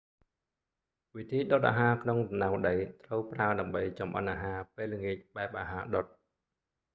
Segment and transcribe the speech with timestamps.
[1.15, 6.05] វិធីដុតអាហារក្នុងរណ្តៅដី ត្រូវប្រើដើម្បីចម្អិនអាហារពេលល្ងាចបែបអាហារដុត